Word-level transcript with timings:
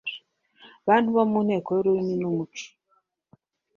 Bantu 0.87 1.07
bo 1.15 1.23
mu 1.31 1.39
Nteko 1.45 1.69
y'ururimi 1.73 2.15
n'umuco. 2.17 2.65